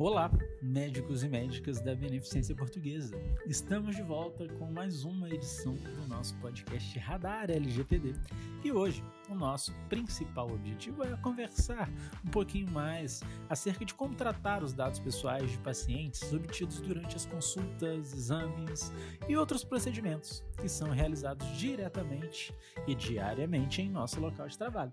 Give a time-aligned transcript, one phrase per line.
[0.00, 0.30] Olá,
[0.62, 3.14] médicos e médicas da Beneficência Portuguesa.
[3.46, 8.14] Estamos de volta com mais uma edição do nosso podcast Radar LGPD.
[8.64, 11.86] E hoje, o nosso principal objetivo é conversar
[12.24, 17.26] um pouquinho mais acerca de como tratar os dados pessoais de pacientes obtidos durante as
[17.26, 18.90] consultas, exames
[19.28, 22.54] e outros procedimentos que são realizados diretamente
[22.86, 24.92] e diariamente em nosso local de trabalho.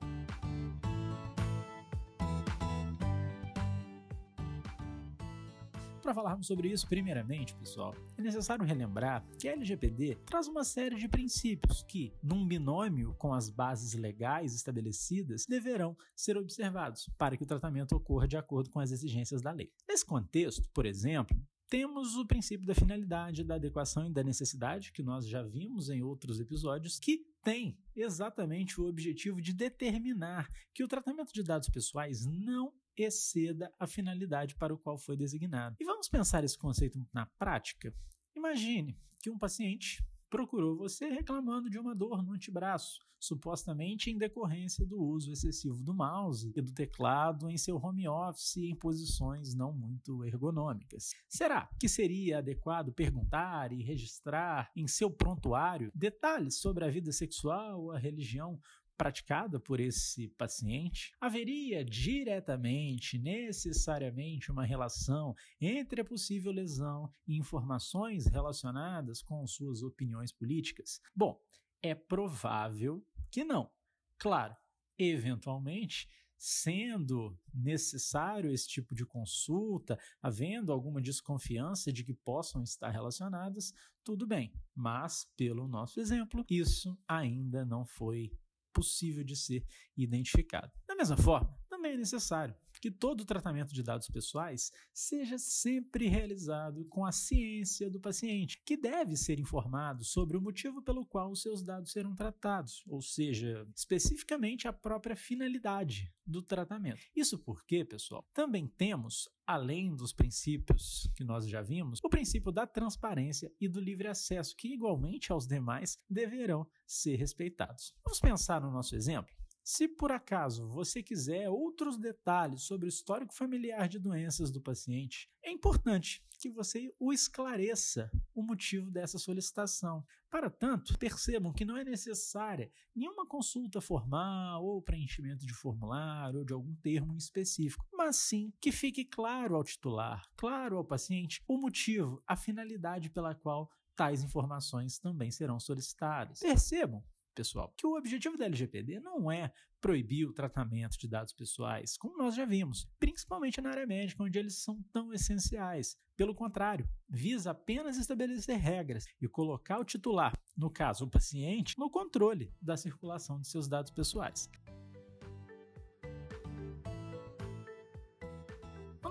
[6.07, 10.95] Para falarmos sobre isso, primeiramente, pessoal, é necessário relembrar que a LGPD traz uma série
[10.95, 17.43] de princípios que, num binômio com as bases legais estabelecidas, deverão ser observados para que
[17.43, 19.69] o tratamento ocorra de acordo com as exigências da lei.
[19.85, 25.03] Nesse contexto, por exemplo, temos o princípio da finalidade, da adequação e da necessidade, que
[25.03, 30.87] nós já vimos em outros episódios, que tem exatamente o objetivo de determinar que o
[30.87, 32.71] tratamento de dados pessoais não
[33.03, 35.75] exceda a finalidade para o qual foi designado.
[35.79, 37.93] E vamos pensar esse conceito na prática?
[38.35, 44.85] Imagine que um paciente procurou você reclamando de uma dor no antebraço, supostamente em decorrência
[44.85, 49.73] do uso excessivo do mouse e do teclado em seu home office em posições não
[49.73, 51.13] muito ergonômicas.
[51.27, 57.91] Será que seria adequado perguntar e registrar em seu prontuário detalhes sobre a vida sexual,
[57.91, 58.59] a religião
[58.97, 68.25] praticada por esse paciente, haveria diretamente, necessariamente, uma relação entre a possível lesão e informações
[68.25, 70.99] relacionadas com suas opiniões políticas?
[71.15, 71.39] Bom,
[71.81, 73.69] é provável que não.
[74.17, 74.55] Claro,
[74.97, 83.73] eventualmente, sendo necessário esse tipo de consulta, havendo alguma desconfiança de que possam estar relacionadas,
[84.03, 84.53] tudo bem.
[84.75, 88.31] Mas, pelo nosso exemplo, isso ainda não foi
[88.77, 89.65] possível de ser
[89.97, 90.71] identificado.
[90.87, 96.85] Da mesma forma, também é necessário que todo tratamento de dados pessoais seja sempre realizado
[96.85, 101.41] com a ciência do paciente, que deve ser informado sobre o motivo pelo qual os
[101.41, 107.01] seus dados serão tratados, ou seja, especificamente a própria finalidade do tratamento.
[107.15, 112.67] Isso porque, pessoal, também temos, além dos princípios que nós já vimos, o princípio da
[112.67, 117.93] transparência e do livre acesso, que igualmente aos demais deverão ser respeitados.
[118.03, 119.36] Vamos pensar no nosso exemplo?
[119.69, 125.29] Se por acaso você quiser outros detalhes sobre o histórico familiar de doenças do paciente,
[125.43, 130.05] é importante que você o esclareça o motivo dessa solicitação.
[130.29, 136.45] Para tanto, percebam que não é necessária nenhuma consulta formal ou preenchimento de formulário ou
[136.45, 141.57] de algum termo específico, mas sim que fique claro ao titular, claro ao paciente, o
[141.57, 146.39] motivo, a finalidade pela qual tais informações também serão solicitadas.
[146.39, 147.03] Percebam
[147.37, 152.17] pessoal, que o objetivo da LGPD não é proibir o tratamento de dados pessoais, como
[152.17, 155.95] nós já vimos, principalmente na área médica, onde eles são tão essenciais.
[156.15, 161.91] Pelo contrário, visa apenas estabelecer regras e colocar o titular, no caso o paciente, no
[161.91, 164.49] controle da circulação de seus dados pessoais.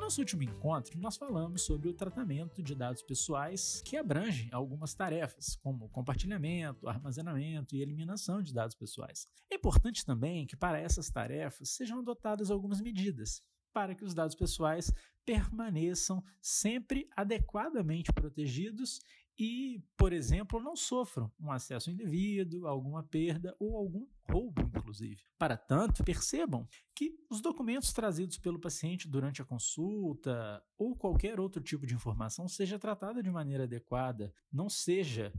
[0.06, 5.56] Nosso último encontro, nós falamos sobre o tratamento de dados pessoais que abrange algumas tarefas,
[5.56, 9.27] como compartilhamento, armazenamento e eliminação de dados pessoais.
[9.50, 13.43] É importante também que para essas tarefas sejam adotadas algumas medidas
[13.76, 14.91] para que os dados pessoais
[15.22, 19.00] permaneçam sempre adequadamente protegidos
[19.38, 25.22] e, por exemplo, não sofram um acesso indevido, alguma perda ou algum roubo, inclusive.
[25.36, 31.62] Para tanto, percebam que os documentos trazidos pelo paciente durante a consulta ou qualquer outro
[31.62, 35.34] tipo de informação seja tratada de maneira adequada, não seja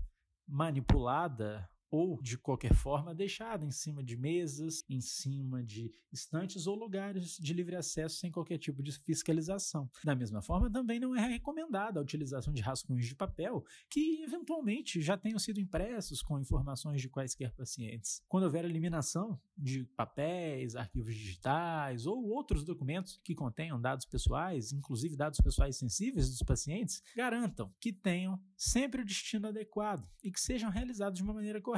[0.48, 6.76] manipulada ou, de qualquer forma, deixada em cima de mesas, em cima de estantes ou
[6.76, 9.90] lugares de livre acesso sem qualquer tipo de fiscalização.
[10.04, 15.02] Da mesma forma, também não é recomendada a utilização de rascunhos de papel que, eventualmente,
[15.02, 18.22] já tenham sido impressos com informações de quaisquer pacientes.
[18.28, 25.16] Quando houver eliminação de papéis, arquivos digitais ou outros documentos que contenham dados pessoais, inclusive
[25.16, 30.70] dados pessoais sensíveis dos pacientes, garantam que tenham sempre o destino adequado e que sejam
[30.70, 31.77] realizados de uma maneira correta,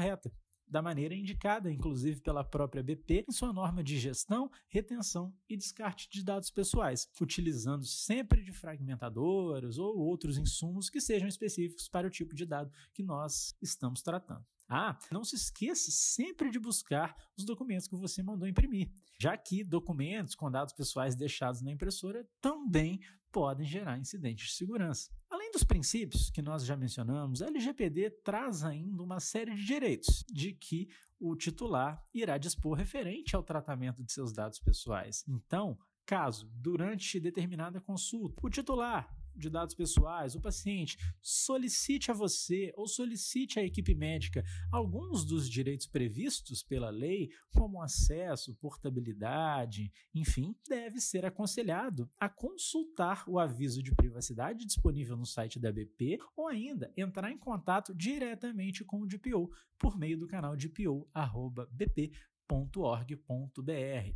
[0.70, 6.08] da maneira indicada, inclusive pela própria BP, em sua norma de gestão, retenção e descarte
[6.10, 12.12] de dados pessoais, utilizando sempre de fragmentadores ou outros insumos que sejam específicos para o
[12.12, 14.46] tipo de dado que nós estamos tratando.
[14.72, 19.64] Ah, não se esqueça sempre de buscar os documentos que você mandou imprimir, já que
[19.64, 23.00] documentos com dados pessoais deixados na impressora também
[23.32, 25.10] podem gerar incidentes de segurança.
[25.50, 30.24] Além dos princípios que nós já mencionamos, a LGPD traz ainda uma série de direitos
[30.32, 30.88] de que
[31.20, 35.24] o titular irá dispor referente ao tratamento de seus dados pessoais.
[35.28, 35.76] Então,
[36.10, 42.88] Caso, durante determinada consulta, o titular de dados pessoais, o paciente solicite a você ou
[42.88, 51.00] solicite à equipe médica alguns dos direitos previstos pela lei, como acesso, portabilidade, enfim, deve
[51.00, 56.92] ser aconselhado a consultar o aviso de privacidade disponível no site da BP ou ainda
[56.96, 62.12] entrar em contato diretamente com o DPO por meio do canal dpo@bp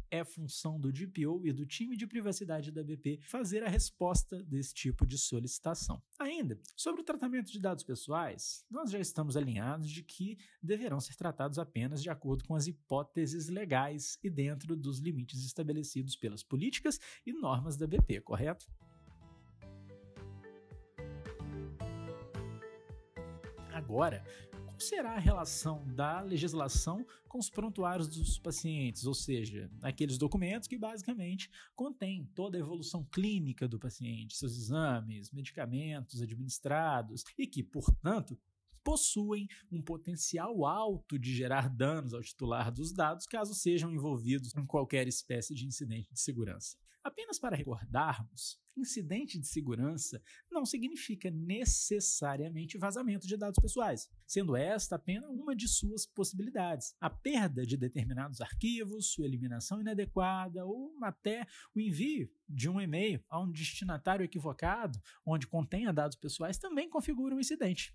[0.10, 4.74] é função do DPO e do time de privacidade da BP fazer a resposta desse
[4.74, 6.02] tipo de solicitação.
[6.18, 11.16] Ainda, sobre o tratamento de dados pessoais, nós já estamos alinhados de que deverão ser
[11.16, 17.00] tratados apenas de acordo com as hipóteses legais e dentro dos limites estabelecidos pelas políticas
[17.24, 18.66] e normas da BP, correto?
[23.72, 24.24] Agora,
[24.84, 30.78] será a relação da legislação com os prontuários dos pacientes, ou seja, aqueles documentos que
[30.78, 38.38] basicamente contêm toda a evolução clínica do paciente, seus exames, medicamentos administrados e que, portanto,
[38.84, 44.66] possuem um potencial alto de gerar danos ao titular dos dados caso sejam envolvidos em
[44.66, 46.78] qualquer espécie de incidente de segurança.
[47.04, 54.96] Apenas para recordarmos, incidente de segurança não significa necessariamente vazamento de dados pessoais, sendo esta
[54.96, 56.96] apenas uma de suas possibilidades.
[57.02, 61.46] A perda de determinados arquivos, sua eliminação inadequada ou até
[61.76, 67.36] o envio de um e-mail a um destinatário equivocado, onde contenha dados pessoais, também configura
[67.36, 67.94] um incidente.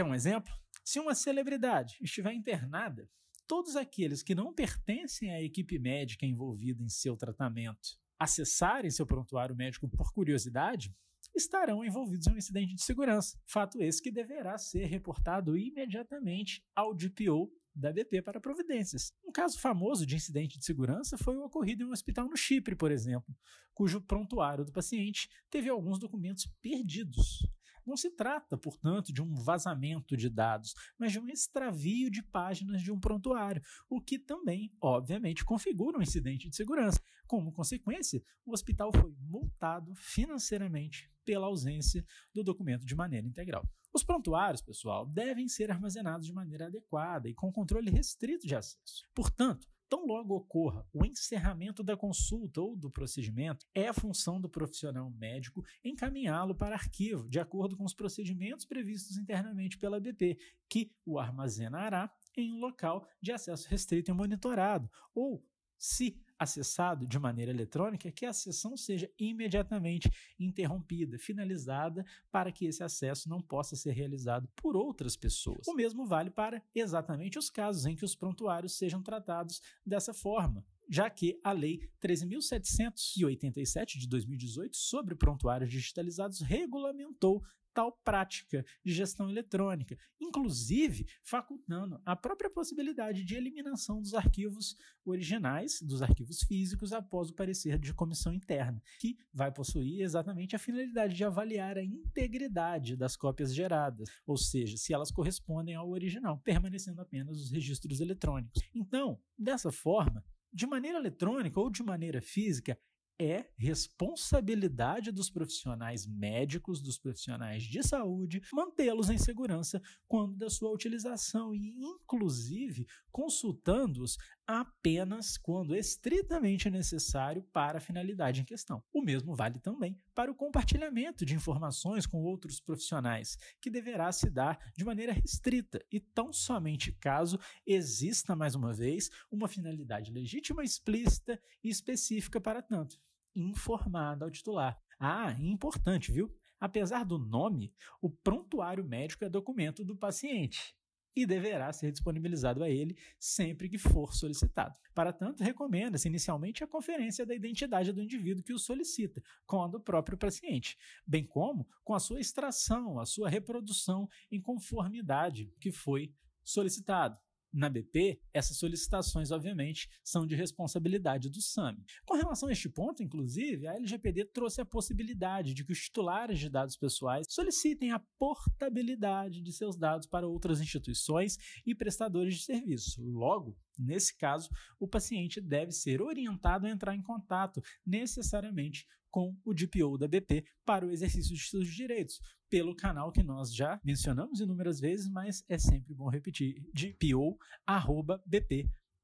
[0.00, 0.50] Quer um exemplo?
[0.82, 3.06] Se uma celebridade estiver internada,
[3.46, 9.54] todos aqueles que não pertencem à equipe médica envolvida em seu tratamento acessarem seu prontuário
[9.54, 10.90] médico por curiosidade,
[11.36, 13.38] estarão envolvidos em um incidente de segurança.
[13.44, 19.12] Fato esse que deverá ser reportado imediatamente ao DPO da BP para providências.
[19.22, 22.74] Um caso famoso de incidente de segurança foi o ocorrido em um hospital no Chipre,
[22.74, 23.36] por exemplo,
[23.74, 27.46] cujo prontuário do paciente teve alguns documentos perdidos.
[27.90, 32.82] Não se trata, portanto, de um vazamento de dados, mas de um extravio de páginas
[32.82, 37.02] de um prontuário, o que também, obviamente, configura um incidente de segurança.
[37.26, 43.68] Como consequência, o hospital foi multado financeiramente pela ausência do documento de maneira integral.
[43.92, 49.02] Os prontuários, pessoal, devem ser armazenados de maneira adequada e com controle restrito de acesso.
[49.12, 54.48] Portanto, Tão logo ocorra o encerramento da consulta ou do procedimento, é a função do
[54.48, 60.38] profissional médico encaminhá-lo para arquivo, de acordo com os procedimentos previstos internamente pela BP,
[60.68, 65.44] que o armazenará em um local de acesso restrito e monitorado, ou
[65.76, 72.02] se acessado de maneira eletrônica, que a sessão seja imediatamente interrompida, finalizada,
[72.32, 75.68] para que esse acesso não possa ser realizado por outras pessoas.
[75.68, 80.64] O mesmo vale para exatamente os casos em que os prontuários sejam tratados dessa forma
[80.92, 89.28] já que a Lei 13.787 de 2018 sobre prontuários digitalizados regulamentou tal prática de gestão
[89.28, 97.30] eletrônica, inclusive facultando a própria possibilidade de eliminação dos arquivos originais, dos arquivos físicos, após
[97.30, 102.96] o parecer de comissão interna, que vai possuir exatamente a finalidade de avaliar a integridade
[102.96, 108.62] das cópias geradas, ou seja, se elas correspondem ao original, permanecendo apenas os registros eletrônicos.
[108.74, 112.78] Então, dessa forma, de maneira eletrônica ou de maneira física,
[113.20, 120.72] é responsabilidade dos profissionais médicos, dos profissionais de saúde, mantê-los em segurança quando da sua
[120.72, 128.82] utilização e, inclusive, consultando-os apenas quando estritamente necessário para a finalidade em questão.
[128.90, 134.30] O mesmo vale também para o compartilhamento de informações com outros profissionais, que deverá se
[134.30, 140.64] dar de maneira restrita e tão somente caso exista, mais uma vez, uma finalidade legítima,
[140.64, 142.98] explícita e específica para tanto
[143.34, 144.78] informada ao titular.
[144.98, 146.34] Ah, importante, viu?
[146.60, 147.72] Apesar do nome,
[148.02, 150.74] o prontuário médico é documento do paciente
[151.14, 154.78] e deverá ser disponibilizado a ele sempre que for solicitado.
[154.94, 159.68] Para tanto, recomenda-se inicialmente a conferência da identidade do indivíduo que o solicita, com a
[159.68, 165.72] do próprio paciente, bem como com a sua extração, a sua reprodução em conformidade que
[165.72, 167.18] foi solicitado.
[167.52, 171.84] Na BP, essas solicitações, obviamente, são de responsabilidade do SAMI.
[172.06, 176.38] Com relação a este ponto, inclusive, a LGPD trouxe a possibilidade de que os titulares
[176.38, 182.44] de dados pessoais solicitem a portabilidade de seus dados para outras instituições e prestadores de
[182.44, 183.02] serviço.
[183.02, 189.52] Logo, nesse caso, o paciente deve ser orientado a entrar em contato necessariamente com o
[189.52, 194.40] DPO da BP para o exercício de seus direitos, pelo canal que nós já mencionamos
[194.40, 196.64] inúmeras vezes, mas é sempre bom repetir,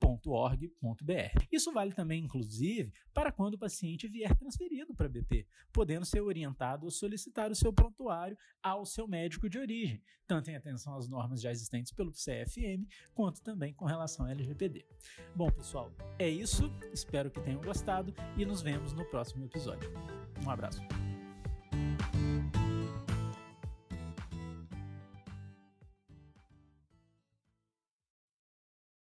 [0.01, 1.47] dpo.bp.com.br.
[1.51, 6.87] Isso vale também, inclusive, para quando o paciente vier transferido para BP, podendo ser orientado
[6.87, 11.41] a solicitar o seu prontuário ao seu médico de origem, tanto em atenção às normas
[11.41, 14.87] já existentes pelo CFM, quanto também com relação ao LGPD.
[15.35, 16.71] Bom, pessoal, é isso.
[16.93, 19.91] Espero que tenham gostado e nos vemos no próximo episódio.
[20.45, 20.81] Um abraço.